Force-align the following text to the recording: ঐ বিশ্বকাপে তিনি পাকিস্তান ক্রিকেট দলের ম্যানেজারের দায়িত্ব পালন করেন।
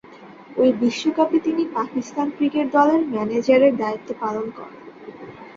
ঐ 0.57 0.71
বিশ্বকাপে 0.81 1.37
তিনি 1.39 1.63
পাকিস্তান 1.77 2.27
ক্রিকেট 2.37 2.67
দলের 2.73 3.01
ম্যানেজারের 3.13 3.73
দায়িত্ব 3.77 4.09
পালন 4.21 4.45
করেন। 4.57 4.79